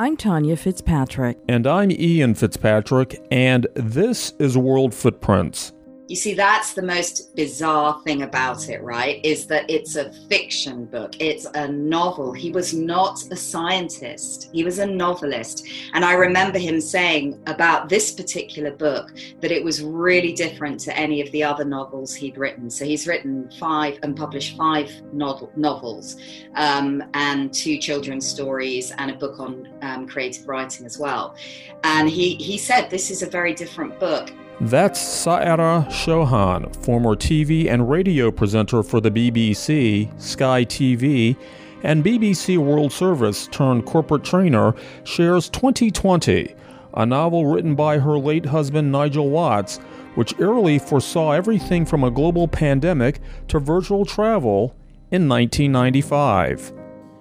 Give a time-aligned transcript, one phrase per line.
[0.00, 1.38] I'm Tanya Fitzpatrick.
[1.48, 5.72] And I'm Ian Fitzpatrick, and this is World Footprints.
[6.08, 9.22] You see, that's the most bizarre thing about it, right?
[9.22, 12.32] Is that it's a fiction book, it's a novel.
[12.32, 15.68] He was not a scientist, he was a novelist.
[15.92, 19.12] And I remember him saying about this particular book
[19.42, 22.70] that it was really different to any of the other novels he'd written.
[22.70, 26.16] So he's written five and published five novel, novels
[26.54, 31.36] um, and two children's stories and a book on um, creative writing as well.
[31.84, 34.32] And he, he said this is a very different book.
[34.60, 41.36] That's Saara Chauhan, former TV and radio presenter for the BBC, Sky TV,
[41.84, 46.56] and BBC World Service turned corporate trainer, shares 2020,
[46.94, 49.78] a novel written by her late husband Nigel Watts,
[50.16, 54.74] which eerily foresaw everything from a global pandemic to virtual travel
[55.12, 56.72] in 1995.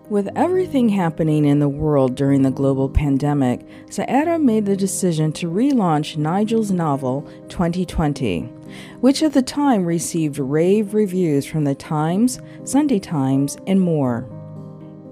[0.09, 5.52] With everything happening in the world during the global pandemic, Saara made the decision to
[5.52, 8.44] relaunch Nigel's novel 2020,
[9.02, 14.25] which at the time received rave reviews from the Times, Sunday Times, and more.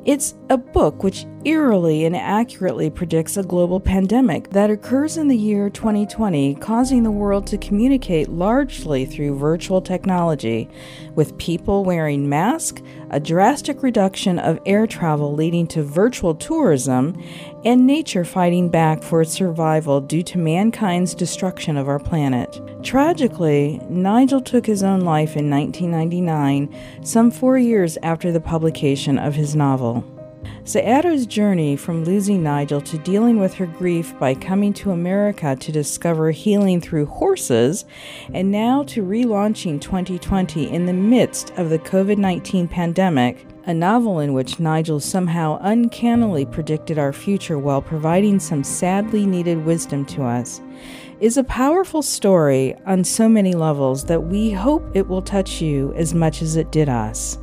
[0.05, 5.37] It's a book which eerily and accurately predicts a global pandemic that occurs in the
[5.37, 10.69] year 2020, causing the world to communicate largely through virtual technology,
[11.15, 17.19] with people wearing masks, a drastic reduction of air travel leading to virtual tourism,
[17.63, 22.61] and nature fighting back for its survival due to mankind's destruction of our planet.
[22.83, 29.33] Tragically, Nigel took his own life in 1999, some four years after the publication of
[29.33, 30.03] his novel.
[30.65, 35.71] Saara's journey from losing Nigel to dealing with her grief by coming to America to
[35.71, 37.85] discover healing through horses,
[38.33, 44.19] and now to relaunching 2020 in the midst of the COVID 19 pandemic, a novel
[44.19, 50.23] in which Nigel somehow uncannily predicted our future while providing some sadly needed wisdom to
[50.23, 50.61] us,
[51.19, 55.93] is a powerful story on so many levels that we hope it will touch you
[55.93, 57.37] as much as it did us.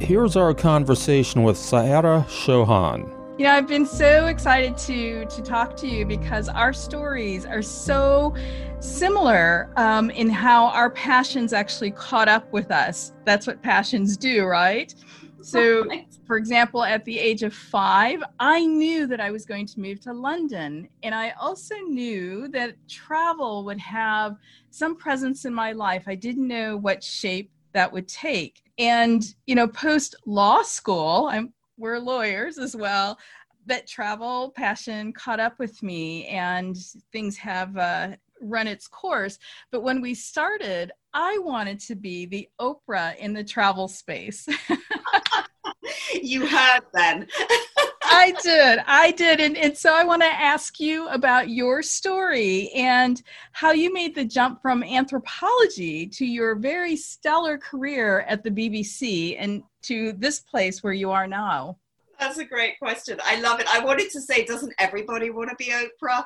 [0.00, 3.12] Here's our conversation with Saara Chauhan.
[3.36, 7.62] You know, I've been so excited to to talk to you because our stories are
[7.62, 8.32] so
[8.78, 13.12] similar um, in how our passions actually caught up with us.
[13.24, 14.94] That's what passions do, right?
[15.42, 15.84] So,
[16.26, 20.00] for example, at the age of five, I knew that I was going to move
[20.02, 20.88] to London.
[21.02, 24.36] And I also knew that travel would have
[24.70, 26.04] some presence in my life.
[26.06, 28.60] I didn't know what shape that would take.
[28.76, 33.16] And, you know, post law school, I'm, we're lawyers as well,
[33.66, 36.76] but travel passion caught up with me and
[37.12, 39.38] things have uh, run its course.
[39.70, 44.48] But when we started, I wanted to be the Oprah in the travel space.
[46.20, 47.28] you heard then.
[48.18, 48.80] I did.
[48.86, 49.40] I did.
[49.40, 54.14] And, and so I want to ask you about your story and how you made
[54.14, 60.40] the jump from anthropology to your very stellar career at the BBC and to this
[60.40, 61.78] place where you are now.
[62.18, 63.18] That's a great question.
[63.24, 63.66] I love it.
[63.72, 66.24] I wanted to say, doesn't everybody want to be Oprah?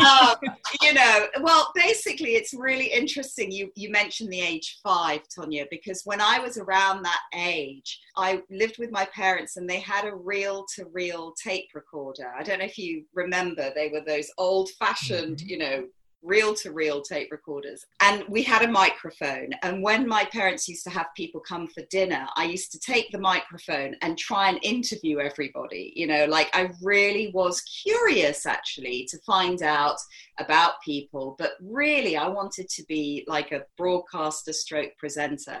[0.00, 0.36] um,
[0.82, 3.50] you know, well, basically, it's really interesting.
[3.50, 8.42] You you mentioned the age five, Tonya, because when I was around that age, I
[8.50, 12.32] lived with my parents, and they had a reel-to-reel tape recorder.
[12.38, 15.48] I don't know if you remember; they were those old-fashioned, mm-hmm.
[15.48, 15.84] you know,
[16.22, 17.84] reel to reel tape recorders.
[18.00, 19.50] And we had a microphone.
[19.62, 23.10] And when my parents used to have people come for dinner, I used to take
[23.10, 25.92] the microphone and try and interview everybody.
[25.96, 29.96] You know, like I really was curious actually to find out
[30.38, 35.60] about people, but really I wanted to be like a broadcaster stroke presenter.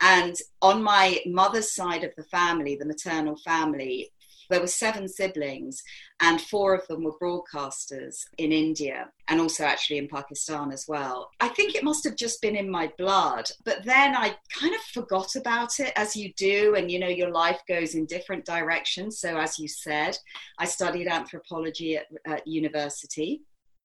[0.00, 4.10] And on my mother's side of the family, the maternal family,
[4.50, 5.82] there were seven siblings,
[6.20, 11.30] and four of them were broadcasters in India and also actually in Pakistan as well.
[11.40, 14.80] I think it must have just been in my blood, but then I kind of
[14.92, 19.18] forgot about it as you do, and you know, your life goes in different directions.
[19.18, 20.16] So, as you said,
[20.58, 23.42] I studied anthropology at, at university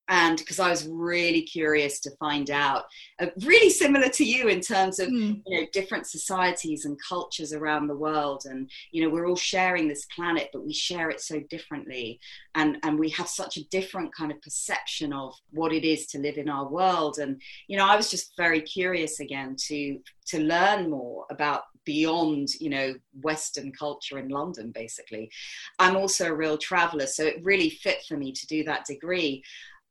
[0.10, 2.86] and because I was really curious to find out,
[3.20, 5.40] uh, really similar to you in terms of mm.
[5.46, 9.88] you know different societies and cultures around the world, and you know we're all sharing
[9.88, 12.20] this planet, but we share it so differently,
[12.56, 16.20] and and we have such a different kind of perception of what it is to
[16.20, 20.40] live in our world, and you know I was just very curious again to to
[20.40, 25.30] learn more about beyond you know western culture in london basically.
[25.80, 29.44] I'm also a real traveler so it really fit for me to do that degree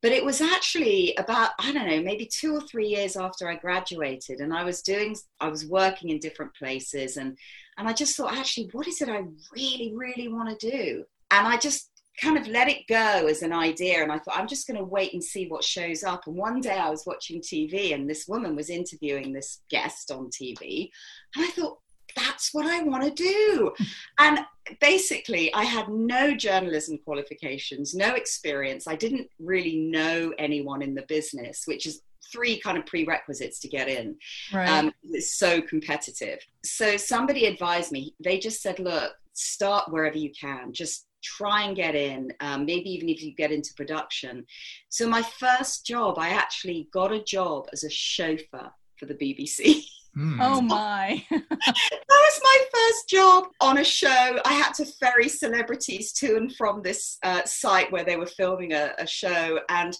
[0.02, 3.56] but it was actually about i don't know maybe two or three years after i
[3.56, 7.36] graduated and i was doing i was working in different places and
[7.76, 9.22] and i just thought actually what is it i
[9.54, 11.90] really really want to do and i just
[12.20, 14.02] kind of let it go as an idea.
[14.02, 16.26] And I thought, I'm just going to wait and see what shows up.
[16.26, 20.28] And one day I was watching TV and this woman was interviewing this guest on
[20.30, 20.90] TV.
[21.36, 21.78] And I thought,
[22.16, 23.72] that's what I want to do.
[24.18, 24.40] And
[24.80, 28.86] basically, I had no journalism qualifications, no experience.
[28.86, 33.68] I didn't really know anyone in the business, which is three kind of prerequisites to
[33.68, 34.16] get in.
[34.52, 34.68] Right.
[34.68, 36.40] Um, it's so competitive.
[36.64, 40.72] So somebody advised me, they just said, look, start wherever you can.
[40.72, 44.46] Just try and get in, um, maybe even if you get into production.
[44.88, 49.84] So, my first job, I actually got a job as a chauffeur for the BBC.
[50.16, 50.38] Mm.
[50.40, 51.24] Oh my.
[51.30, 51.42] that
[52.08, 54.38] was my first job on a show.
[54.44, 58.72] I had to ferry celebrities to and from this uh, site where they were filming
[58.72, 59.60] a, a show.
[59.68, 59.96] And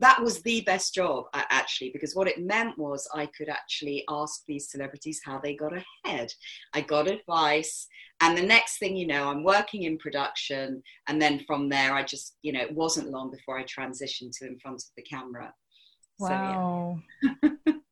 [0.00, 4.42] that was the best job actually because what it meant was i could actually ask
[4.48, 5.72] these celebrities how they got
[6.04, 6.32] ahead
[6.74, 7.86] i got advice
[8.20, 12.02] and the next thing you know i'm working in production and then from there i
[12.02, 15.52] just you know it wasn't long before i transitioned to in front of the camera
[16.18, 17.74] wow so, yeah.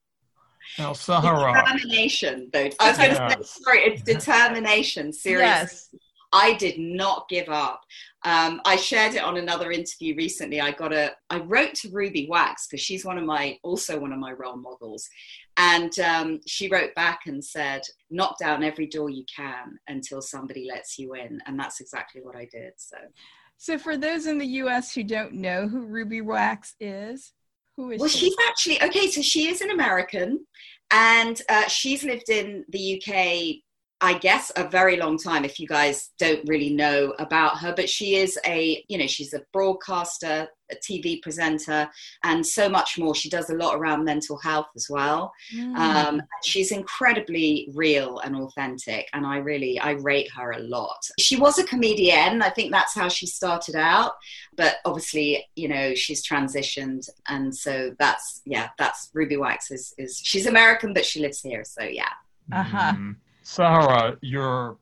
[0.78, 1.52] Now, Sahara.
[1.52, 2.68] Determination, though.
[2.80, 3.50] I was going to yes.
[3.50, 5.44] say, sorry, it's determination, seriously.
[5.44, 5.94] Yes.
[6.32, 7.82] I did not give up.
[8.24, 10.60] Um, I shared it on another interview recently.
[10.60, 14.12] I got a, I wrote to Ruby Wax because she's one of my, also one
[14.12, 15.08] of my role models.
[15.56, 20.68] And um, she wrote back and said, knock down every door you can until somebody
[20.70, 21.40] lets you in.
[21.46, 22.72] And that's exactly what I did.
[22.76, 22.96] So,
[23.56, 27.32] so for those in the US who don't know who Ruby Wax is,
[27.78, 28.18] who is well, she?
[28.18, 29.08] she's actually okay.
[29.08, 30.44] So she is an American,
[30.90, 33.62] and uh, she's lived in the UK
[34.00, 37.90] I guess a very long time if you guys don't really know about her, but
[37.90, 41.88] she is a, you know, she's a broadcaster, a TV presenter,
[42.22, 43.12] and so much more.
[43.12, 45.32] She does a lot around mental health as well.
[45.52, 45.76] Mm.
[45.76, 51.04] Um, she's incredibly real and authentic, and I really, I rate her a lot.
[51.18, 52.40] She was a comedian.
[52.40, 54.12] I think that's how she started out,
[54.56, 60.20] but obviously, you know, she's transitioned, and so that's, yeah, that's Ruby Wax is, is
[60.22, 62.12] she's American, but she lives here, so yeah.
[62.52, 62.92] Uh huh.
[62.92, 63.16] Mm.
[63.50, 64.76] Sarah, your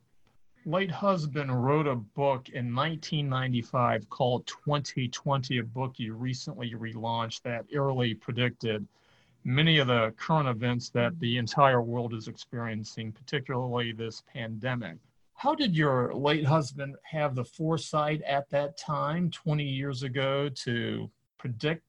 [0.64, 7.64] late husband wrote a book in 1995 called 2020, a book you recently relaunched that
[7.70, 8.84] eerily predicted
[9.44, 14.96] many of the current events that the entire world is experiencing, particularly this pandemic.
[15.34, 21.08] How did your late husband have the foresight at that time, 20 years ago, to
[21.38, 21.84] predict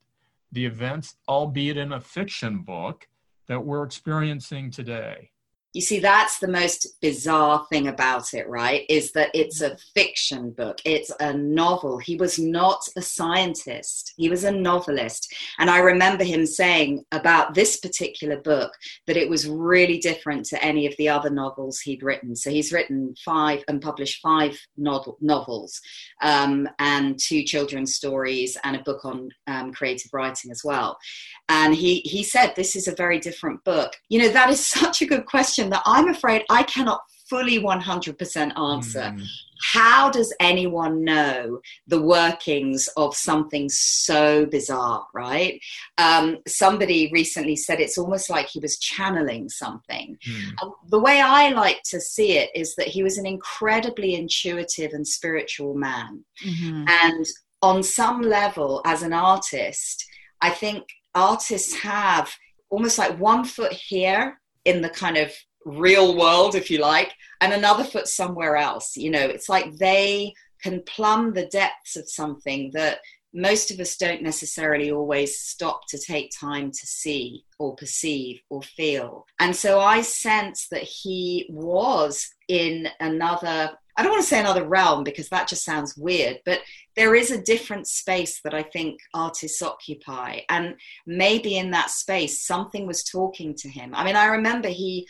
[0.52, 3.08] the events, albeit in a fiction book,
[3.48, 5.32] that we're experiencing today?
[5.78, 10.50] You see that's the most bizarre thing about it right is that it's a fiction
[10.50, 10.80] book.
[10.84, 12.00] It's a novel.
[12.00, 14.16] He was not a scientist.
[14.18, 15.32] He was a novelist.
[15.60, 18.74] And i remember him saying about this particular book
[19.06, 22.36] that it was really different to any of the other novels he'd written.
[22.36, 25.80] So he's written five and published five novel, novels
[26.24, 30.98] um, and two children's stories and a book on um, creative writing as well
[31.50, 35.02] and he he said this is a very different book you know that is such
[35.02, 39.24] a good question that i'm afraid i cannot fully 100% answer mm.
[39.74, 45.60] how does anyone know the workings of something so bizarre right
[45.98, 50.64] um, somebody recently said it's almost like he was channeling something mm.
[50.64, 54.94] um, the way i like to see it is that he was an incredibly intuitive
[54.94, 56.86] and spiritual man mm-hmm.
[56.88, 57.26] and
[57.62, 60.06] on some level as an artist
[60.42, 62.32] i think artists have
[62.70, 65.32] almost like one foot here in the kind of
[65.66, 68.96] real world, if you like, and another foot somewhere else.
[68.96, 73.00] You know, it's like they can plumb the depths of something that
[73.34, 78.62] most of us don't necessarily always stop to take time to see or perceive or
[78.64, 79.26] feel.
[79.40, 84.64] And so I sense that he was in another I don't want to say another
[84.64, 86.62] realm because that just sounds weird, but
[86.96, 90.42] there is a different space that I think artists occupy.
[90.50, 90.76] And
[91.08, 93.96] maybe in that space, something was talking to him.
[93.96, 95.08] I mean, I remember he,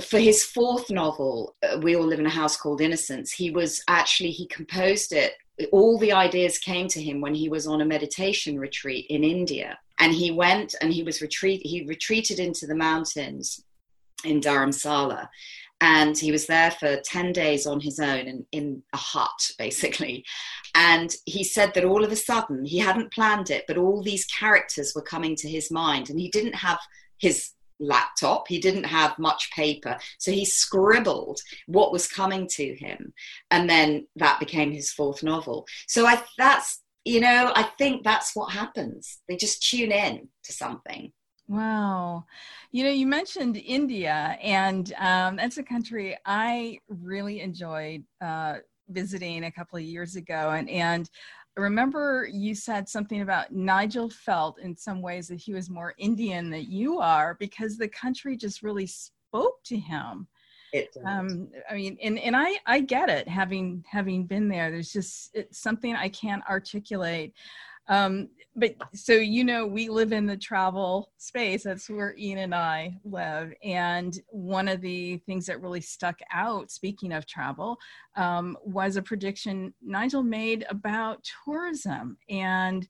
[0.00, 3.80] for his fourth novel, uh, We All Live in a House Called Innocence, he was
[3.86, 5.34] actually, he composed it.
[5.70, 9.78] All the ideas came to him when he was on a meditation retreat in India.
[10.00, 13.62] And he went and he was retreat, he retreated into the mountains
[14.24, 15.28] in Dharamsala
[15.82, 20.24] and he was there for 10 days on his own in, in a hut basically.
[20.76, 24.24] And he said that all of a sudden he hadn't planned it but all these
[24.26, 26.78] characters were coming to his mind and he didn't have
[27.18, 28.46] his laptop.
[28.46, 29.98] He didn't have much paper.
[30.18, 33.12] So he scribbled what was coming to him
[33.50, 35.66] and then that became his fourth novel.
[35.88, 39.18] So i that's you know i think that's what happens.
[39.28, 41.12] They just tune in to something
[41.52, 42.24] Wow.
[42.70, 48.56] You know, you mentioned India, and um, that's a country I really enjoyed uh,
[48.88, 51.10] visiting a couple of years ago, and and
[51.58, 55.92] I remember you said something about Nigel felt in some ways that he was more
[55.98, 60.28] Indian than you are because the country just really spoke to him.
[60.72, 60.96] It.
[61.04, 65.30] Um, I mean, and, and I, I get it having, having been there, there's just
[65.34, 67.34] it's something I can't articulate.
[67.88, 72.54] Um, but so you know we live in the travel space that's where ian and
[72.54, 77.78] i live and one of the things that really stuck out speaking of travel
[78.16, 82.88] um, was a prediction nigel made about tourism and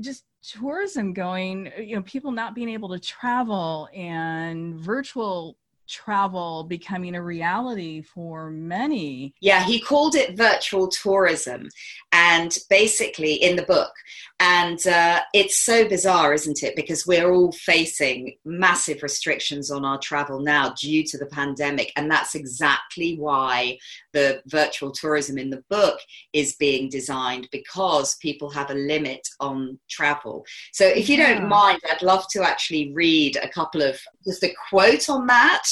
[0.00, 5.56] just tourism going you know people not being able to travel and virtual
[5.92, 9.34] travel becoming a reality for many.
[9.40, 11.68] Yeah, he called it virtual tourism,
[12.12, 13.92] and basically in the book.
[14.40, 16.74] And uh, it's so bizarre, isn't it?
[16.74, 21.92] Because we're all facing massive restrictions on our travel now due to the pandemic.
[21.94, 23.78] And that's exactly why
[24.12, 25.98] the virtual tourism in the book
[26.32, 30.44] is being designed because people have a limit on travel.
[30.72, 34.54] So if you don't mind, I'd love to actually read a couple of just a
[34.70, 35.64] quote on that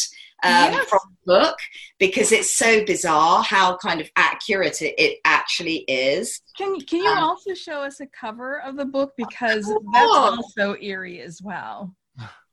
[0.43, 0.89] um, yes.
[0.89, 1.57] from the book
[1.99, 6.41] because it's so bizarre how kind of accurate it, actually is.
[6.57, 10.77] Can can you um, also show us a cover of the book because that's also
[10.81, 11.95] eerie as well.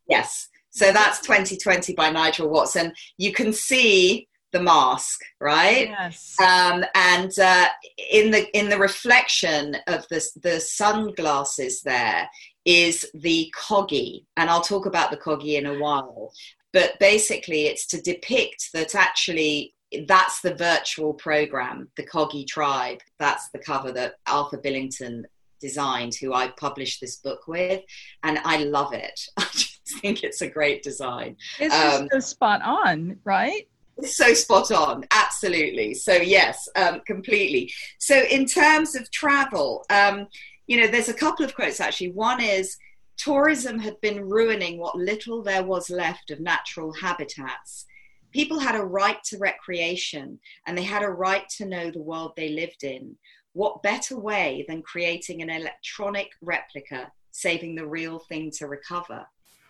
[0.09, 0.47] Yes.
[0.69, 2.93] So that's 2020 by Nigel Watson.
[3.17, 4.27] You can see
[4.57, 5.89] the mask, right?
[5.89, 6.35] Yes.
[6.39, 7.67] Um, and uh,
[8.11, 12.29] in the in the reflection of the the sunglasses, there
[12.65, 16.31] is the kogi, and I'll talk about the kogi in a while.
[16.73, 19.73] But basically it's to depict that actually
[20.05, 22.99] that's the virtual program the kogi tribe.
[23.19, 25.25] That's the cover that arthur billington
[25.59, 27.81] designed who i published this book with
[28.21, 29.19] and i love it.
[29.37, 31.35] I just think it's a great design.
[31.59, 33.67] It's um, so spot on right
[34.03, 40.27] so spot on absolutely so yes um, completely so in terms of travel um,
[40.67, 42.77] you know there's a couple of quotes actually one is
[43.17, 47.85] tourism had been ruining what little there was left of natural habitats.
[48.31, 52.33] People had a right to recreation and they had a right to know the world
[52.35, 53.15] they lived in.
[53.53, 59.25] What better way than creating an electronic replica, saving the real thing to recover?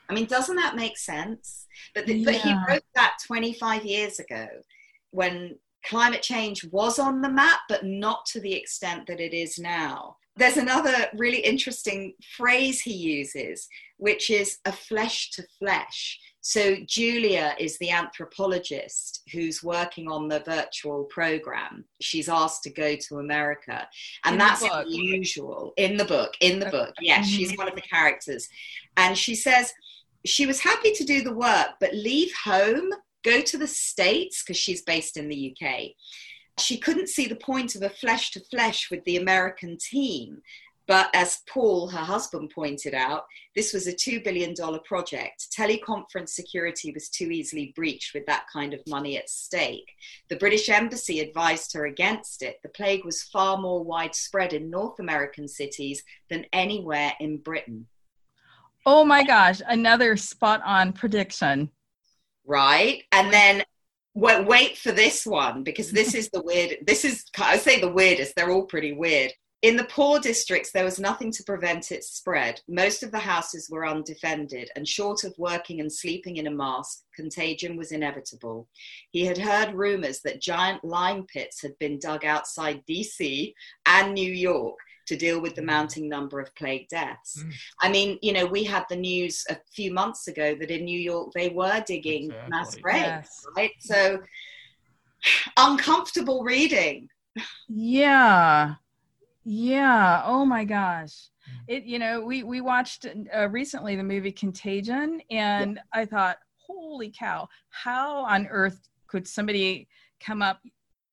[0.09, 1.65] I mean, doesn't that make sense?
[1.93, 2.25] But, the, yeah.
[2.25, 4.47] but he wrote that 25 years ago
[5.11, 9.59] when climate change was on the map, but not to the extent that it is
[9.59, 16.19] now there's another really interesting phrase he uses, which is a flesh to flesh.
[16.41, 21.83] So, Julia is the anthropologist who's working on the virtual program.
[21.99, 23.87] She's asked to go to America.
[24.23, 26.35] And in that's unusual in the book.
[26.39, 27.35] In the book, yes, mm-hmm.
[27.35, 28.47] she's one of the characters.
[28.95, 29.73] And she says
[30.29, 32.89] she was happy to do the work, but leave home,
[33.23, 35.91] go to the States, because she's based in the UK
[36.59, 40.41] she couldn't see the point of a flesh to flesh with the American team.
[40.87, 44.55] But as Paul, her husband, pointed out, this was a $2 billion
[44.85, 45.47] project.
[45.55, 49.91] Teleconference security was too easily breached with that kind of money at stake.
[50.29, 52.61] The British Embassy advised her against it.
[52.63, 57.87] The plague was far more widespread in North American cities than anywhere in Britain.
[58.89, 61.69] Oh my gosh, another spot on prediction.
[62.45, 63.03] Right.
[63.11, 63.63] And then
[64.13, 66.77] wait, wait for this one because this is the weird.
[66.87, 68.33] This is I say the weirdest.
[68.37, 69.33] They're all pretty weird.
[69.61, 72.61] In the poor districts, there was nothing to prevent its spread.
[72.69, 76.99] Most of the houses were undefended, and short of working and sleeping in a mask,
[77.13, 78.69] contagion was inevitable.
[79.11, 83.53] He had heard rumors that giant lime pits had been dug outside DC
[83.85, 84.77] and New York
[85.07, 85.67] to deal with the mm.
[85.67, 87.43] mounting number of plague deaths.
[87.43, 87.53] Mm.
[87.81, 90.99] I mean, you know, we had the news a few months ago that in New
[90.99, 92.49] York they were digging exactly.
[92.49, 93.45] mass graves, yes.
[93.55, 93.71] right?
[93.79, 94.19] So
[95.57, 97.09] uncomfortable reading.
[97.67, 98.75] Yeah.
[99.43, 100.23] Yeah.
[100.25, 101.29] Oh my gosh.
[101.49, 101.63] Mm.
[101.67, 106.01] It you know, we we watched uh, recently the movie Contagion and yeah.
[106.01, 109.87] I thought, "Holy cow, how on earth could somebody
[110.19, 110.59] come up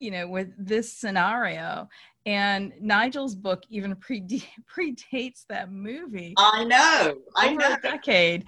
[0.01, 1.89] you know with this scenario
[2.27, 4.23] and Nigel's book even pre-
[4.77, 6.35] predates that movie.
[6.39, 8.47] I know, I know, a decade.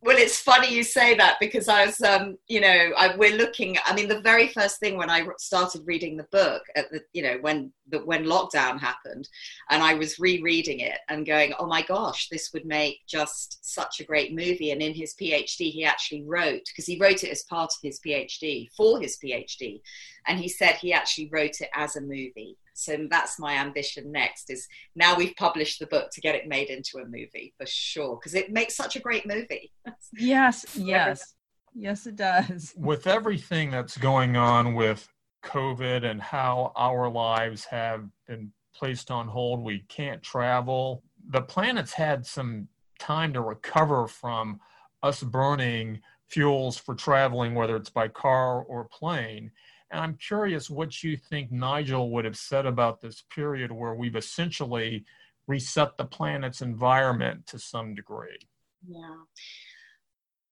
[0.00, 3.76] Well, it's funny you say that because I was, um, you know, I, we're looking.
[3.84, 7.22] I mean, the very first thing when I started reading the book at the, you
[7.22, 9.28] know, when the when lockdown happened,
[9.70, 13.98] and I was rereading it and going, oh my gosh, this would make just such
[13.98, 14.70] a great movie.
[14.70, 17.98] And in his PhD, he actually wrote because he wrote it as part of his
[17.98, 19.80] PhD for his PhD,
[20.28, 24.50] and he said he actually wrote it as a movie so that's my ambition next
[24.50, 28.16] is now we've published the book to get it made into a movie for sure
[28.16, 29.72] because it makes such a great movie
[30.14, 31.34] yes yes
[31.74, 35.08] yes it does with everything that's going on with
[35.44, 39.62] COVID and how our lives have been placed on hold.
[39.62, 41.02] We can't travel.
[41.30, 42.68] The planet's had some
[42.98, 44.60] time to recover from
[45.02, 49.50] us burning fuels for traveling, whether it's by car or plane.
[49.90, 54.16] And I'm curious what you think Nigel would have said about this period where we've
[54.16, 55.04] essentially
[55.46, 58.38] reset the planet's environment to some degree.
[58.86, 59.16] Yeah.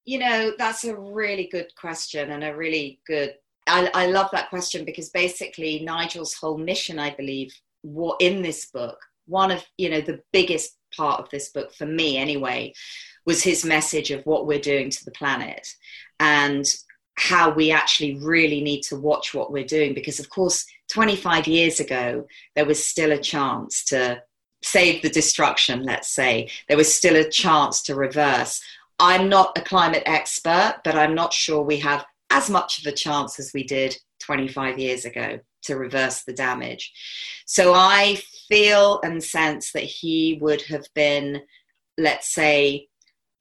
[0.05, 3.35] You know, that's a really good question and a really good.
[3.67, 7.53] I, I love that question because basically Nigel's whole mission, I believe,
[7.83, 11.85] what in this book, one of you know the biggest part of this book for
[11.85, 12.73] me anyway,
[13.27, 15.69] was his message of what we're doing to the planet
[16.21, 16.65] and
[17.19, 19.95] how we actually really need to watch what we're doing.
[19.95, 24.23] Because of course 25 years ago there was still a chance to
[24.63, 26.49] save the destruction let's say.
[26.69, 28.61] There was still a chance to reverse.
[28.99, 32.97] I'm not a climate expert but i'm not sure we have as much of a
[32.97, 36.93] chance as we did 25 years ago to reverse the damage.
[37.47, 38.19] So i
[38.49, 41.43] feel and sense that he would have been
[41.99, 42.89] let's say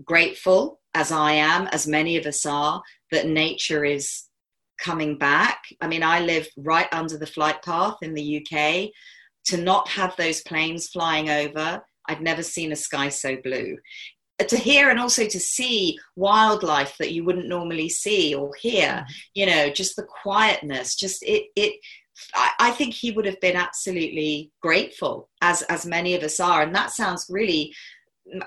[0.03, 4.23] grateful as I am, as many of us are, that nature is
[4.79, 5.63] coming back.
[5.81, 8.89] I mean, I live right under the flight path in the UK.
[9.49, 13.77] To not have those planes flying over, I've never seen a sky so blue.
[14.39, 18.87] Uh, to hear and also to see wildlife that you wouldn't normally see or hear,
[18.87, 19.11] mm-hmm.
[19.35, 21.79] you know, just the quietness, just it, it,
[22.33, 26.73] I, think he would have been absolutely grateful, as as many of us are, and
[26.73, 27.73] that sounds really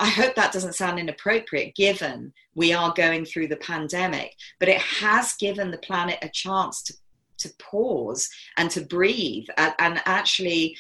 [0.01, 4.81] I hope that doesn't sound inappropriate given we are going through the pandemic, but it
[4.81, 6.95] has given the planet a chance to,
[7.39, 9.47] to pause and to breathe.
[9.57, 10.77] And, and actually,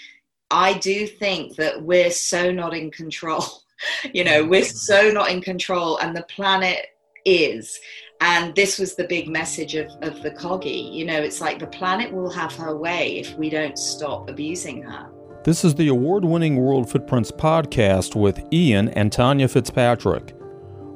[0.51, 3.45] I do think that we're so not in control.
[4.13, 6.87] you know, we're so not in control, and the planet
[7.25, 7.79] is.
[8.21, 10.93] And this was the big message of, of the Kogi.
[10.93, 14.83] You know, it's like the planet will have her way if we don't stop abusing
[14.83, 15.09] her.
[15.45, 20.35] This is the award winning World Footprints podcast with Ian and Tanya Fitzpatrick.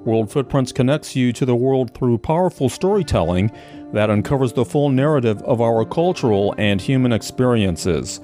[0.04, 3.52] World Footprints connects you to the world through powerful storytelling
[3.92, 8.20] that uncovers the full narrative of our cultural and human experiences.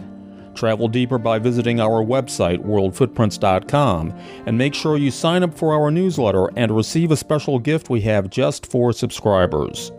[0.57, 4.13] Travel deeper by visiting our website, worldfootprints.com,
[4.45, 8.01] and make sure you sign up for our newsletter and receive a special gift we
[8.01, 9.93] have just for subscribers.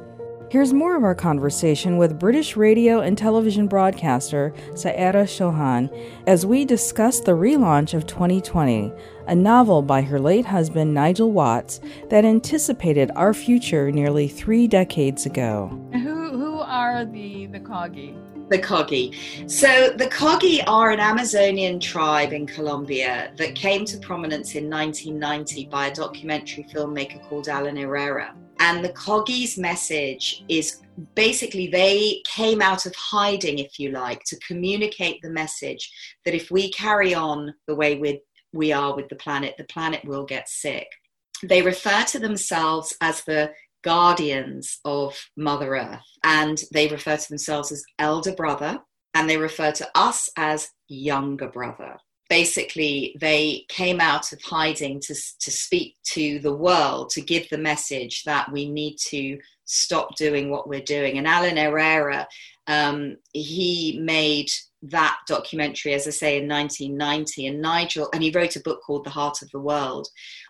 [0.50, 6.66] Here's more of our conversation with British radio and television broadcaster Saira Chauhan as we
[6.66, 8.92] discuss the relaunch of 2020,
[9.28, 15.28] a novel by her late husband Nigel Watts that anticipated our future nearly three decades
[15.28, 15.68] ago.
[15.94, 18.18] Who, who are the, the Kogi?
[18.50, 19.16] the Kogi.
[19.48, 25.68] So, the Kogi are an Amazonian tribe in Colombia that came to prominence in 1990
[25.68, 28.34] by a documentary filmmaker called Alan Ereira.
[28.60, 30.82] And the Kogi's message is
[31.16, 35.90] basically they came out of hiding, if you like, to communicate the message
[36.26, 40.04] that if we carry on the way we we are with the planet, the planet
[40.04, 40.88] will get sick.
[41.44, 43.52] They refer to themselves as the
[43.84, 48.80] guardians of Mother Earth, and they refer to themselves as elder brother,
[49.14, 51.98] and they refer to us as younger brother
[52.30, 57.58] basically they came out of hiding to, to speak to the world to give the
[57.58, 62.26] message that we need to stop doing what we're doing and alan ereira
[62.68, 64.48] um, he made
[64.82, 69.04] that documentary as i say in 1990 and nigel and he wrote a book called
[69.04, 70.08] the heart of the world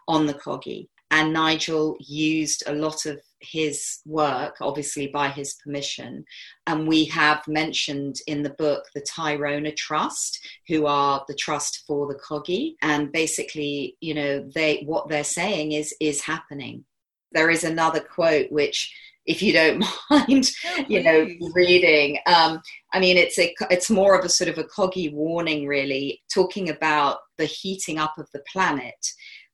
[0.08, 6.26] on the kogi and nigel used a lot of his work, obviously by his permission.
[6.70, 12.06] And we have mentioned in the book the Tairona Trust, who are the trust for
[12.06, 12.76] the Kogi.
[12.84, 16.86] And basically, you know, they what they're saying is is happening.
[17.32, 18.94] There is another quote which
[19.26, 19.80] if you don't
[20.12, 22.20] mind, oh, you know, reading.
[22.28, 22.62] Um,
[22.94, 26.70] I mean, it's a, it's more of a sort of a kogi warning, really, talking
[26.70, 29.08] about the heating up of the planet.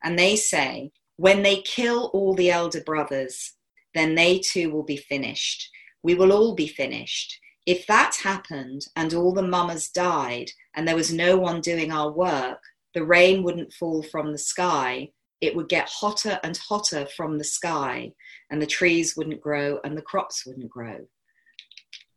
[0.04, 3.54] And they say, when they kill all the elder brothers,
[3.94, 5.70] then they too will be finished.
[6.06, 7.40] We will all be finished.
[7.66, 12.12] If that happened and all the mamas died and there was no one doing our
[12.12, 12.62] work,
[12.94, 15.10] the rain wouldn't fall from the sky.
[15.42, 18.12] It would get hotter and hotter from the sky,
[18.52, 21.08] and the trees wouldn't grow and the crops wouldn't grow.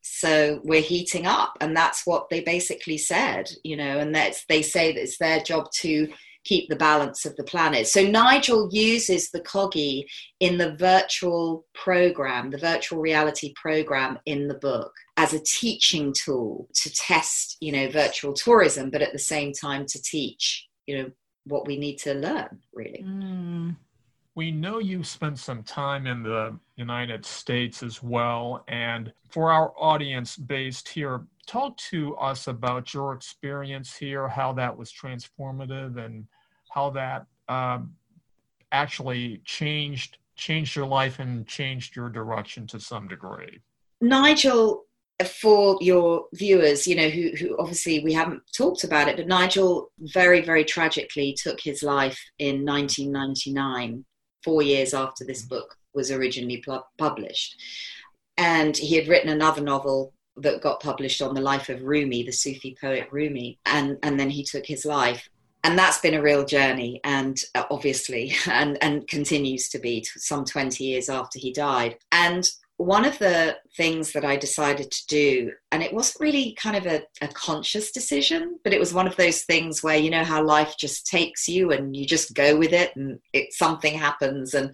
[0.03, 3.98] So we're heating up, and that's what they basically said, you know.
[4.01, 6.09] And that's they say that it's their job to
[6.49, 7.87] keep the balance of the planet.
[7.87, 10.05] So Nigel uses the Kogi
[10.41, 16.69] in the virtual program, the virtual reality program in the book as a teaching tool
[16.75, 21.11] to test, you know, virtual tourism, but at the same time to teach, you know,
[21.45, 23.05] what we need to learn really.
[23.07, 23.77] Mm.
[24.35, 28.65] we know you spent some time in the United States as well.
[28.69, 34.77] And for our audience based here, talk to us about your experience here, how that
[34.77, 36.27] was transformative, and
[36.70, 37.94] how that um,
[38.72, 43.61] actually changed changed your life and changed your direction to some degree.
[44.00, 44.85] Nigel,
[45.26, 49.90] for your viewers, you know, who, who obviously we haven't talked about it, but Nigel
[49.98, 54.04] very, very tragically took his life in 1999,
[54.44, 57.61] four years after this book was originally pu- published.
[58.37, 62.31] And he had written another novel that got published on the life of Rumi, the
[62.31, 65.28] Sufi poet Rumi, and, and then he took his life
[65.64, 70.44] and that's been a real journey and uh, obviously and and continues to be some
[70.44, 75.53] 20 years after he died and one of the things that I decided to do,
[75.73, 79.16] and it wasn't really kind of a, a, conscious decision, but it was one of
[79.16, 82.73] those things where you know how life just takes you and you just go with
[82.73, 84.55] it and it, something happens.
[84.55, 84.73] And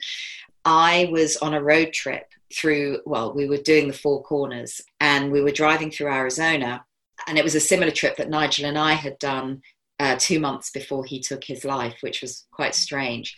[0.67, 5.33] I was on a road trip through, well, we were doing the Four Corners and
[5.33, 6.85] we were driving through Arizona.
[7.27, 9.63] And it was a similar trip that Nigel and I had done
[10.05, 13.35] uh, two months before he took his life, which was quite strange.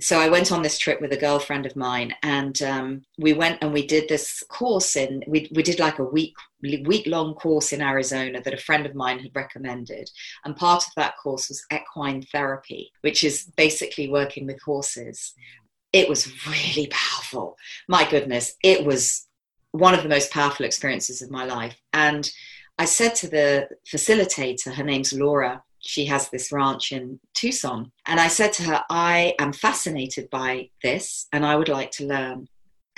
[0.00, 3.58] So I went on this trip with a girlfriend of mine, and um, we went
[3.62, 5.22] and we did this course in.
[5.28, 8.96] We we did like a week week long course in Arizona that a friend of
[8.96, 10.10] mine had recommended,
[10.44, 15.34] and part of that course was equine therapy, which is basically working with horses.
[15.92, 17.56] It was really powerful.
[17.86, 19.28] My goodness, it was
[19.70, 22.28] one of the most powerful experiences of my life, and
[22.78, 27.92] I said to the facilitator, her name's Laura, she has this ranch in Tucson.
[28.06, 32.06] And I said to her, I am fascinated by this and I would like to
[32.06, 32.48] learn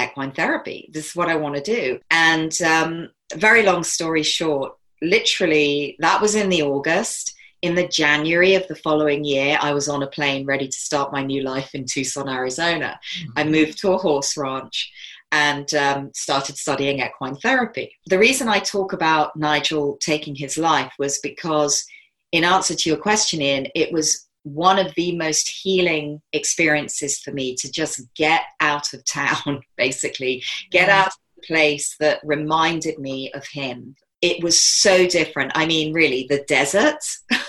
[0.00, 0.90] equine therapy.
[0.92, 1.98] This is what I want to do.
[2.10, 7.34] And um, very long story short, literally, that was in the August.
[7.62, 11.12] In the January of the following year, I was on a plane ready to start
[11.14, 13.00] my new life in Tucson, Arizona.
[13.18, 13.30] Mm-hmm.
[13.37, 14.92] I moved to a horse ranch
[15.35, 17.92] and um, started studying equine therapy.
[18.07, 21.85] The reason I talk about Nigel taking his life was because,
[22.31, 27.33] in answer to your question, Ian, it was one of the most healing experiences for
[27.33, 33.01] me to just get out of town, basically, get out of the place that reminded
[33.01, 33.97] me of him.
[34.23, 35.51] It was so different.
[35.57, 37.01] I mean, really, the desert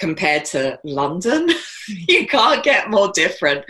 [0.00, 1.48] compared to London.
[1.88, 3.64] you can't get more different.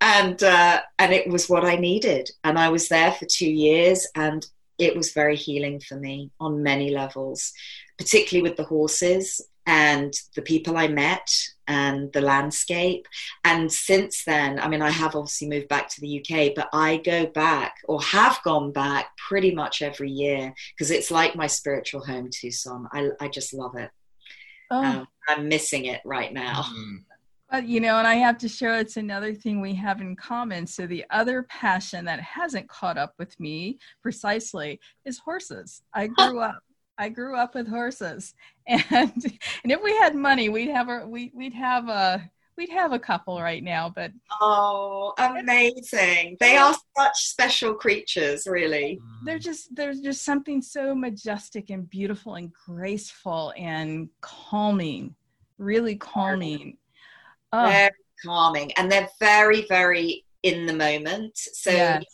[0.00, 2.30] And uh, and it was what I needed.
[2.42, 4.44] And I was there for two years, and
[4.78, 7.52] it was very healing for me on many levels,
[7.98, 11.28] particularly with the horses and the people I met
[11.66, 13.06] and the landscape.
[13.42, 16.98] And since then, I mean, I have obviously moved back to the UK, but I
[16.98, 22.04] go back or have gone back pretty much every year because it's like my spiritual
[22.04, 22.86] home, Tucson.
[22.92, 23.90] I, I just love it.
[24.70, 24.84] Oh.
[24.84, 26.62] Um, I'm missing it right now.
[26.62, 26.98] Mm.
[27.50, 30.66] But you know, and I have to share it's another thing we have in common.
[30.66, 35.82] So the other passion that hasn't caught up with me precisely is horses.
[35.94, 36.58] I grew up
[36.98, 38.34] I grew up with horses.
[38.68, 42.92] And and if we had money, we'd have a we we'd have a we'd have
[42.92, 46.36] a couple right now, but oh, amazing!
[46.40, 48.98] They are such special creatures, really.
[49.24, 55.14] They're just there's just something so majestic and beautiful and graceful and calming,
[55.58, 56.78] really calming.
[57.52, 57.66] Oh.
[57.66, 57.90] Very
[58.24, 61.32] calming, and they're very, very in the moment.
[61.36, 61.70] So.
[61.70, 62.04] Yes.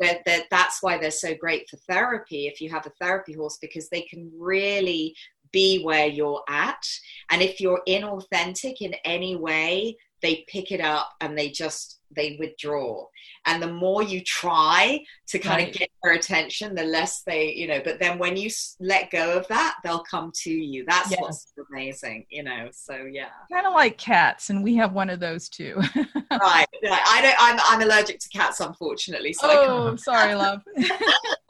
[0.00, 3.58] They're, they're, that's why they're so great for therapy if you have a therapy horse
[3.60, 5.16] because they can really
[5.52, 6.86] be where you're at.
[7.30, 12.36] And if you're inauthentic in any way, they pick it up and they just they
[12.38, 13.06] withdraw.
[13.46, 15.68] And the more you try to kind right.
[15.68, 19.36] of get their attention the less they you know but then when you let go
[19.36, 20.84] of that they'll come to you.
[20.86, 21.20] That's yes.
[21.20, 23.30] what's amazing you know so yeah.
[23.50, 25.80] Kind of like cats and we have one of those too.
[26.32, 30.62] Right i don't I'm, I'm allergic to cats unfortunately so oh I'm sorry love.
[30.76, 30.86] no,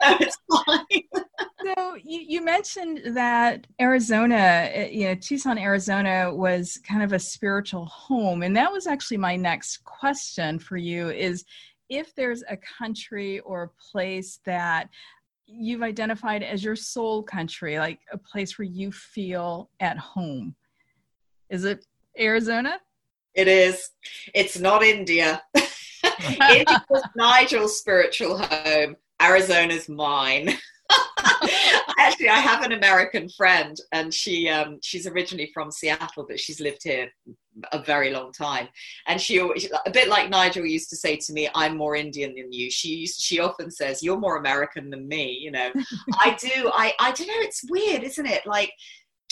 [0.01, 1.23] it's fine
[1.63, 7.19] so you, you mentioned that Arizona, eh, you know, Tucson, Arizona was kind of a
[7.19, 8.43] spiritual home.
[8.43, 11.45] And that was actually my next question for you is
[11.89, 14.89] if there's a country or a place that
[15.45, 20.55] you've identified as your soul country, like a place where you feel at home,
[21.49, 21.85] is it
[22.19, 22.79] Arizona?
[23.35, 23.89] It is.
[24.33, 25.41] It's not India.
[26.49, 28.95] India's Nigel's spiritual home.
[29.21, 30.57] Arizona's mine.
[31.99, 36.59] Actually, I have an American friend, and she um, she's originally from Seattle, but she's
[36.59, 37.09] lived here
[37.71, 38.67] a very long time.
[39.07, 42.51] And she, a bit like Nigel used to say to me, "I'm more Indian than
[42.51, 45.71] you." She used, she often says, "You're more American than me." You know,
[46.19, 46.71] I do.
[46.73, 47.33] I I don't know.
[47.37, 48.45] It's weird, isn't it?
[48.45, 48.71] Like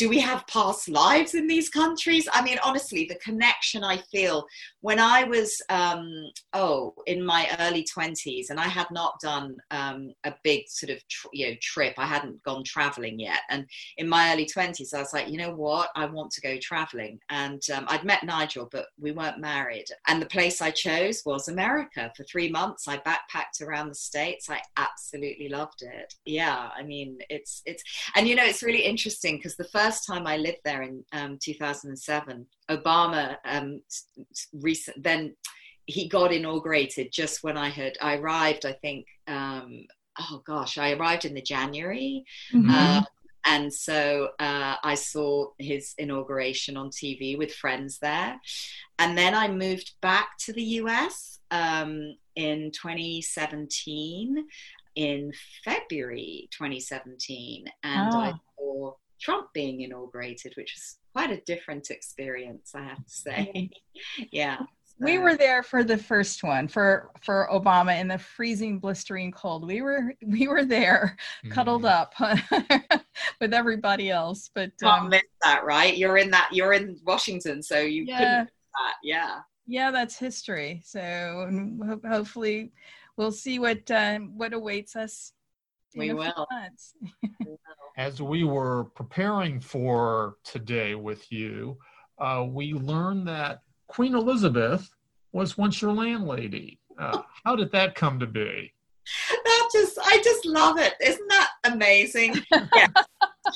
[0.01, 2.27] do we have past lives in these countries?
[2.33, 4.47] I mean, honestly, the connection I feel
[4.79, 6.11] when I was, um,
[6.53, 11.07] oh, in my early 20s, and I had not done um, a big sort of
[11.07, 11.93] tr- you know trip.
[11.99, 15.53] I hadn't gone traveling yet, and in my early 20s, I was like, you know
[15.53, 17.19] what, I want to go traveling.
[17.29, 19.85] And um, I'd met Nigel, but we weren't married.
[20.07, 22.11] And the place I chose was America.
[22.17, 24.49] For three months, I backpacked around the states.
[24.49, 26.15] I absolutely loved it.
[26.25, 27.83] Yeah, I mean, it's it's,
[28.15, 31.37] and you know, it's really interesting because the first time I lived there in um,
[31.41, 33.81] 2007, Obama um,
[34.53, 35.35] recent then
[35.85, 38.65] he got inaugurated just when I had I arrived.
[38.65, 39.85] I think um,
[40.19, 42.23] oh gosh, I arrived in the January.
[42.53, 42.69] Mm-hmm.
[42.71, 43.01] Uh,
[43.45, 48.39] and so uh, I saw his inauguration on TV with friends there.
[48.99, 54.45] And then I moved back to the US um, in 2017,
[54.95, 55.33] in
[55.65, 57.65] February 2017.
[57.83, 58.19] And oh.
[58.19, 63.69] I saw Trump being inaugurated, which was quite a different experience, I have to say.
[64.31, 64.59] yeah.
[64.99, 69.65] We were there for the first one for for Obama in the freezing, blistering cold.
[69.65, 71.53] We were we were there, mm-hmm.
[71.53, 72.13] cuddled up
[73.41, 74.49] with everybody else.
[74.53, 75.97] But can't um, miss that, right?
[75.97, 76.49] You're in that.
[76.51, 78.95] You're in Washington, so you yeah, couldn't miss that.
[79.03, 79.39] Yeah.
[79.67, 80.81] Yeah, that's history.
[80.85, 81.49] So
[82.07, 82.71] hopefully,
[83.17, 85.33] we'll see what uh, what awaits us.
[85.95, 86.47] We will.
[87.97, 91.77] As we were preparing for today with you,
[92.19, 94.89] uh, we learned that Queen Elizabeth
[95.33, 96.79] was once your landlady.
[96.97, 98.73] Uh, how did that come to be?
[99.29, 100.93] That just, I just love it.
[101.01, 102.35] Isn't that amazing?
[102.75, 102.87] Yeah.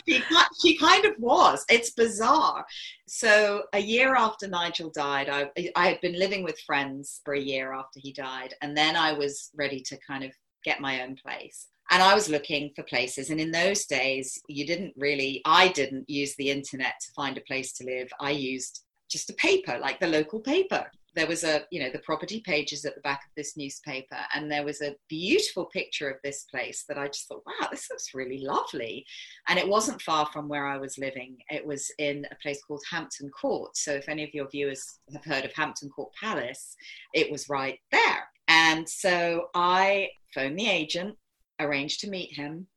[0.07, 0.23] she,
[0.61, 1.63] she kind of was.
[1.69, 2.65] It's bizarre.
[3.07, 7.39] So, a year after Nigel died, I, I had been living with friends for a
[7.39, 8.55] year after he died.
[8.61, 10.31] And then I was ready to kind of
[10.63, 11.67] get my own place.
[11.91, 13.29] And I was looking for places.
[13.29, 17.41] And in those days, you didn't really, I didn't use the internet to find a
[17.41, 18.09] place to live.
[18.19, 20.89] I used just a paper, like the local paper.
[21.15, 24.51] There was a, you know, the property pages at the back of this newspaper, and
[24.51, 28.13] there was a beautiful picture of this place that I just thought, wow, this looks
[28.13, 29.05] really lovely.
[29.47, 31.37] And it wasn't far from where I was living.
[31.49, 33.77] It was in a place called Hampton Court.
[33.77, 36.75] So if any of your viewers have heard of Hampton Court Palace,
[37.13, 38.27] it was right there.
[38.49, 41.15] And so I phoned the agent,
[41.59, 42.67] arranged to meet him,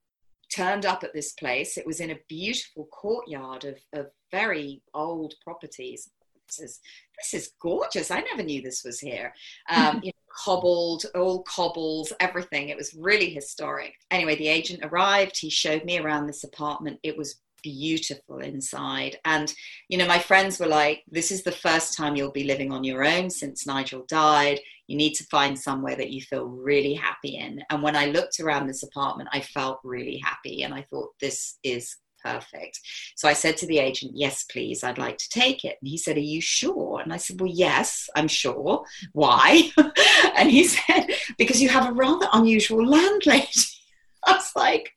[0.55, 1.77] turned up at this place.
[1.77, 6.11] It was in a beautiful courtyard of, of very old properties,
[6.49, 6.81] this is
[7.19, 8.11] this is gorgeous.
[8.11, 9.35] I never knew this was here.
[9.71, 12.69] Um, you know, cobbled, all cobbles, everything.
[12.69, 13.95] It was really historic.
[14.11, 15.37] Anyway, the agent arrived.
[15.37, 16.99] He showed me around this apartment.
[17.03, 19.19] It was beautiful inside.
[19.25, 19.53] And,
[19.89, 22.85] you know, my friends were like, this is the first time you'll be living on
[22.85, 24.61] your own since Nigel died.
[24.87, 27.63] You need to find somewhere that you feel really happy in.
[27.71, 30.63] And when I looked around this apartment, I felt really happy.
[30.63, 32.81] And I thought, this is perfect.
[33.17, 35.77] So I said to the agent, Yes, please, I'd like to take it.
[35.81, 37.01] And he said, Are you sure?
[37.01, 38.85] And I said, Well, yes, I'm sure.
[39.13, 39.71] Why?
[40.37, 43.49] and he said, Because you have a rather unusual landlady.
[44.27, 44.91] I was like,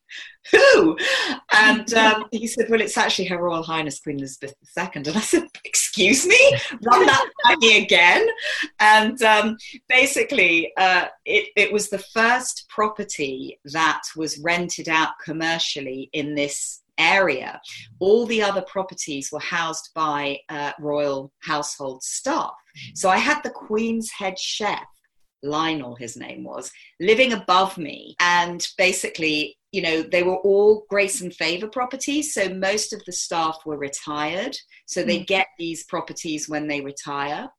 [0.51, 0.97] who?
[1.53, 4.89] And um, he said, Well, it's actually Her Royal Highness Queen Elizabeth II.
[4.95, 6.57] And I said, Excuse me?
[6.83, 8.27] Run that by me again.
[8.79, 9.57] And um,
[9.89, 16.81] basically, uh, it, it was the first property that was rented out commercially in this
[16.97, 17.59] area.
[17.99, 22.53] All the other properties were housed by uh, royal household staff.
[22.93, 24.85] So I had the Queen's head chef,
[25.43, 28.15] Lionel, his name was, living above me.
[28.19, 32.33] And basically, you know, they were all grace and favor properties.
[32.33, 34.57] So most of the staff were retired.
[34.85, 35.27] So they mm.
[35.27, 37.49] get these properties when they retire.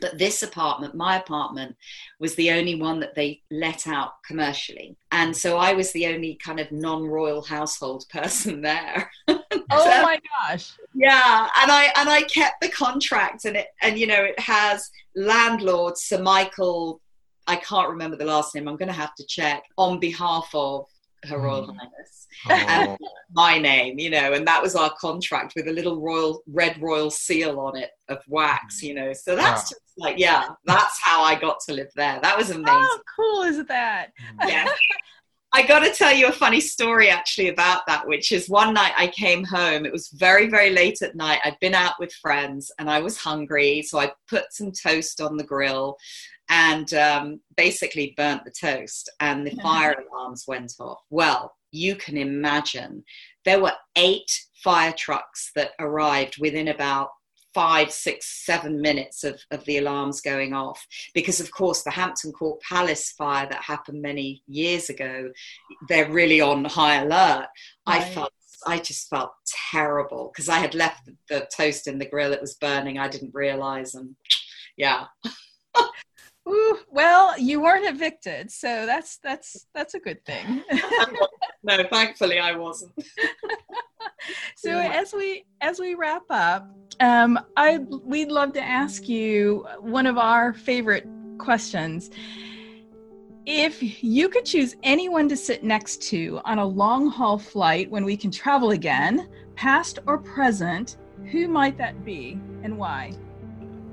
[0.00, 1.74] But this apartment, my apartment,
[2.20, 4.96] was the only one that they let out commercially.
[5.10, 9.10] And so I was the only kind of non royal household person there.
[9.28, 10.72] oh so, my gosh.
[10.94, 11.48] Yeah.
[11.60, 15.98] And I and I kept the contract and it and you know, it has landlord
[15.98, 17.00] Sir Michael,
[17.48, 20.86] I can't remember the last name, I'm gonna have to check, on behalf of
[21.24, 21.76] Her Royal mm.
[21.76, 22.26] Highness.
[22.48, 22.52] Oh.
[22.52, 22.98] And
[23.32, 27.10] my name, you know, and that was our contract with a little royal red royal
[27.10, 29.12] seal on it of wax, you know.
[29.12, 29.76] So that's yeah.
[29.76, 32.20] just like, yeah, that's how I got to live there.
[32.22, 32.66] That was amazing.
[32.66, 34.12] How cool is that?
[34.46, 34.66] Yeah.
[35.58, 38.92] I got to tell you a funny story actually about that, which is one night
[38.96, 39.84] I came home.
[39.84, 41.40] It was very, very late at night.
[41.44, 43.82] I'd been out with friends and I was hungry.
[43.82, 45.96] So I put some toast on the grill
[46.48, 51.00] and um, basically burnt the toast, and the fire alarms went off.
[51.10, 53.02] Well, you can imagine
[53.44, 54.30] there were eight
[54.62, 57.10] fire trucks that arrived within about
[57.58, 60.86] five, six, seven minutes of, of the alarms going off.
[61.12, 65.32] Because, of course, the Hampton Court Palace fire that happened many years ago,
[65.88, 67.48] they're really on high alert.
[67.88, 68.02] Right.
[68.02, 68.32] I felt
[68.64, 69.32] I just felt
[69.72, 72.32] terrible because I had left the toast in the grill.
[72.32, 72.96] It was burning.
[72.96, 73.96] I didn't realize.
[73.96, 74.14] And
[74.76, 75.06] yeah.
[76.48, 80.62] Ooh, well, you weren't evicted, so that's that's that's a good thing.
[81.64, 82.92] no, thankfully I wasn't.
[84.56, 90.06] so as we as we wrap up, um, I we'd love to ask you one
[90.06, 91.06] of our favorite
[91.38, 92.10] questions.
[93.46, 98.04] If you could choose anyone to sit next to on a long haul flight when
[98.04, 100.98] we can travel again, past or present,
[101.30, 103.12] who might that be and why?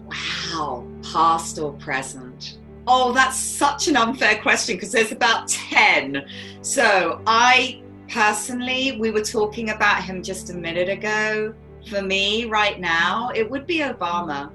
[0.06, 2.60] Wow, past or present?
[2.88, 6.26] Oh, that's such an unfair question because there's about 10.
[6.62, 11.54] So I personally, we were talking about him just a minute ago.
[11.90, 14.52] For me, right now, it would be Obama.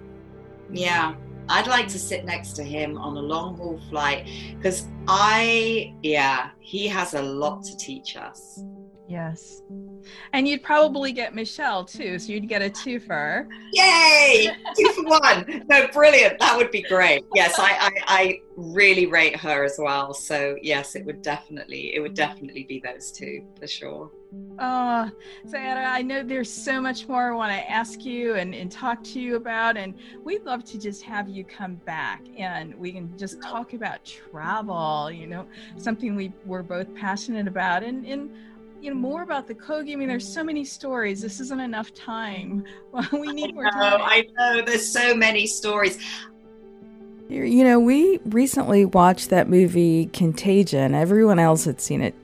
[0.73, 1.15] Yeah,
[1.49, 6.51] I'd like to sit next to him on a long haul flight because I, yeah,
[6.61, 8.65] he has a lot to teach us.
[9.11, 9.63] Yes.
[10.33, 13.49] And you'd probably get Michelle too, so you'd get a twofer.
[13.73, 14.57] Yay!
[14.79, 15.65] Two for one.
[15.69, 16.39] No, brilliant.
[16.39, 17.25] That would be great.
[17.35, 20.15] Yes, I, I, I really rate her as well.
[20.15, 24.13] So yes, it would definitely, it would definitely be those two for sure.
[24.61, 28.55] Ah, oh, Sayada, I know there's so much more I want to ask you and,
[28.55, 32.73] and talk to you about, and we'd love to just have you come back and
[32.77, 38.07] we can just talk about travel, you know, something we we're both passionate about, and,
[38.07, 38.31] and
[38.81, 39.93] you know more about the Kogi.
[39.93, 41.21] I mean, there's so many stories.
[41.21, 42.65] This isn't enough time.
[43.13, 44.01] we need more time.
[44.03, 44.63] I know.
[44.63, 45.99] There's so many stories.
[47.29, 50.95] You know, we recently watched that movie Contagion.
[50.95, 52.15] Everyone else had seen it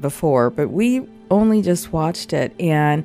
[0.00, 2.52] before, but we only just watched it.
[2.60, 3.04] And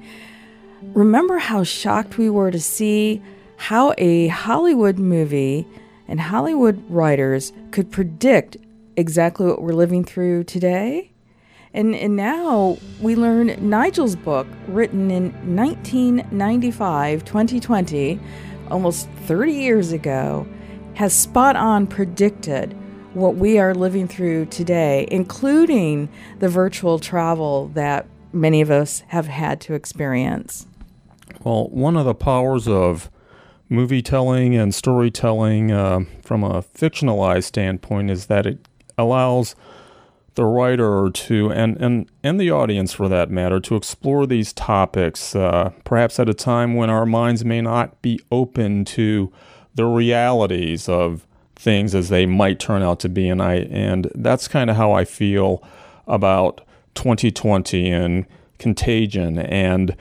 [0.94, 3.22] remember how shocked we were to see
[3.56, 5.66] how a Hollywood movie
[6.08, 8.58] and Hollywood writers could predict
[8.96, 11.12] exactly what we're living through today?
[11.78, 18.20] And, and now we learn Nigel's book, written in 1995, 2020,
[18.72, 20.48] almost 30 years ago,
[20.96, 22.76] has spot on predicted
[23.14, 26.10] what we are living through today, including
[26.40, 30.66] the virtual travel that many of us have had to experience.
[31.44, 33.12] Well, one of the powers of
[33.70, 39.54] movie telling and storytelling uh, from a fictionalized standpoint is that it allows
[40.38, 45.36] the writer to and, and and the audience for that matter to explore these topics
[45.36, 49.34] uh, perhaps at a time when our minds may not be open to
[49.74, 54.48] the realities of things as they might turn out to be and I and that's
[54.48, 55.64] kind of how I feel
[56.06, 56.62] about
[56.94, 58.28] 2020 and
[58.60, 59.98] contagion and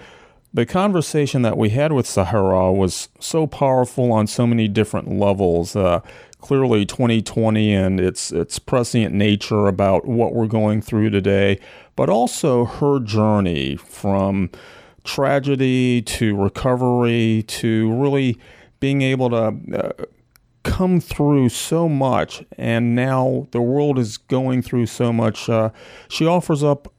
[0.52, 5.76] the conversation that we had with Sahara was so powerful on so many different levels.
[5.76, 6.00] Uh,
[6.46, 11.58] clearly 2020 and its its prescient nature about what we're going through today,
[11.96, 14.48] but also her journey from
[15.02, 18.38] tragedy to recovery to really
[18.78, 20.04] being able to uh,
[20.62, 25.70] come through so much and now the world is going through so much uh,
[26.08, 26.92] she offers up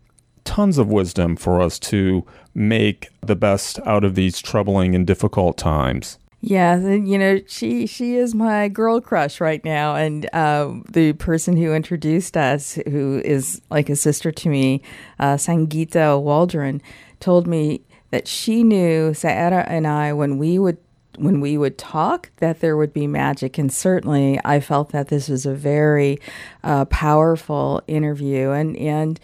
[0.45, 5.57] tons of wisdom for us to make the best out of these troubling and difficult
[5.57, 11.13] times yeah, you know, she she is my girl crush right now, and uh, the
[11.13, 14.83] person who introduced us, who is like a sister to me,
[15.19, 16.81] uh, Sangita Waldron,
[17.19, 20.77] told me that she knew Saera and I when we would
[21.17, 25.29] when we would talk that there would be magic, and certainly I felt that this
[25.29, 26.19] was a very
[26.63, 29.19] uh, powerful interview, and and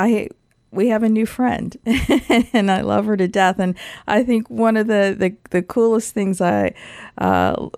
[0.00, 0.30] I
[0.72, 1.76] we have a new friend
[2.52, 3.58] and I love her to death.
[3.58, 3.74] And
[4.06, 6.74] I think one of the, the, the coolest things I,
[7.18, 7.68] uh,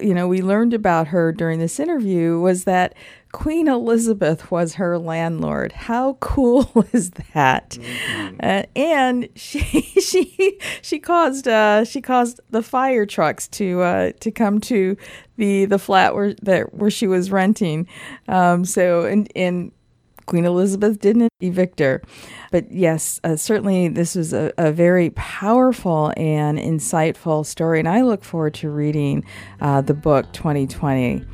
[0.00, 2.94] you know, we learned about her during this interview was that
[3.32, 5.72] Queen Elizabeth was her landlord.
[5.72, 7.70] How cool is that?
[7.70, 8.36] Mm-hmm.
[8.42, 9.60] Uh, and she
[10.00, 14.96] she she caused uh, she caused the fire trucks to uh, to come to
[15.36, 17.86] the the flat where that where she was renting.
[18.26, 19.70] Um, so and and
[20.30, 22.00] Queen Elizabeth didn't evict her.
[22.52, 28.02] But yes, uh, certainly this was a, a, very powerful and insightful story, and I
[28.02, 29.24] look forward to reading
[29.60, 31.24] uh, the book 2020.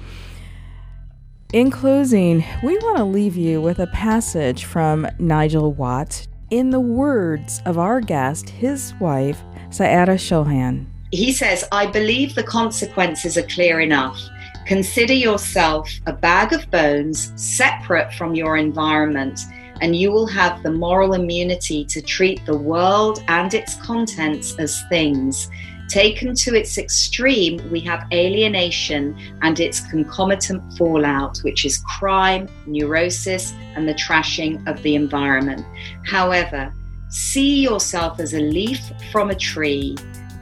[1.52, 6.80] In closing, we want to leave you with a passage from Nigel Watts in the
[6.80, 10.86] words of our guest, his wife, Saada Chauhan.
[11.12, 14.18] He says, I believe the consequences are clear enough.
[14.67, 19.41] Consider yourself a bag of bones separate from your environment,
[19.81, 24.83] and you will have the moral immunity to treat the world and its contents as
[24.89, 25.49] things.
[25.89, 33.53] Taken to its extreme, we have alienation and its concomitant fallout, which is crime, neurosis,
[33.77, 35.64] and the trashing of the environment.
[36.05, 36.73] However,
[37.09, 38.81] See yourself as a leaf
[39.12, 39.97] from a tree,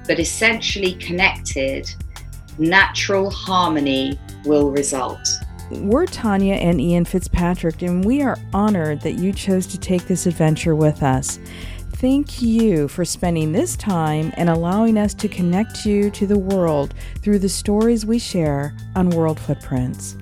[0.07, 1.95] but essentially connected.
[2.59, 5.27] Natural harmony will result.
[5.71, 10.27] We're Tonya and Ian Fitzpatrick, and we are honored that you chose to take this
[10.27, 11.41] adventure with us.
[11.95, 16.95] Thank you for spending this time and allowing us to connect you to the world
[17.23, 20.17] through the stories we share on World Footprints.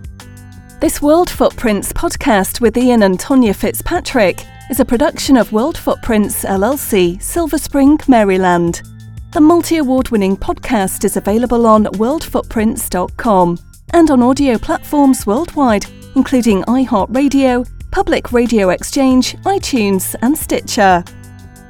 [0.80, 6.44] This World Footprints podcast with Ian and Tonya Fitzpatrick is a production of World Footprints
[6.44, 8.82] LLC, Silver Spring, Maryland.
[9.32, 13.58] The multi award winning podcast is available on worldfootprints.com
[13.94, 21.02] and on audio platforms worldwide, including iHeartRadio, Public Radio Exchange, iTunes, and Stitcher.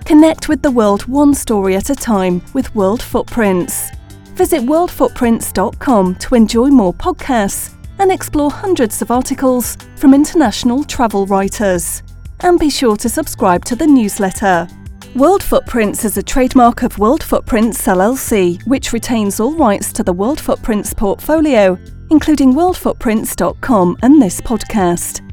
[0.04, 3.90] Connect with the world one story at a time with World Footprints.
[4.34, 12.02] Visit worldfootprints.com to enjoy more podcasts and explore hundreds of articles from international travel writers.
[12.40, 14.66] And be sure to subscribe to the newsletter.
[15.14, 20.12] World Footprints is a trademark of World Footprints LLC, which retains all rights to the
[20.12, 21.78] World Footprints portfolio
[22.12, 25.31] including worldfootprints.com and this podcast.